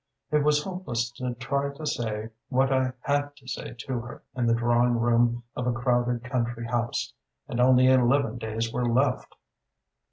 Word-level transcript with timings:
It 0.31 0.39
was 0.43 0.63
hopeless 0.63 1.11
to 1.17 1.35
try 1.35 1.69
to 1.73 1.85
say 1.85 2.29
what 2.49 2.73
I 2.73 2.93
had 3.01 3.35
to 3.35 3.47
say 3.47 3.75
to 3.77 3.99
her 3.99 4.23
in 4.35 4.47
the 4.47 4.55
drawing 4.55 4.99
room 4.99 5.43
of 5.55 5.67
a 5.67 5.71
crowded 5.71 6.23
country 6.23 6.65
house. 6.65 7.13
And 7.47 7.59
only 7.61 7.85
eleven 7.85 8.39
days 8.39 8.73
were 8.73 8.89
left! 8.91 9.35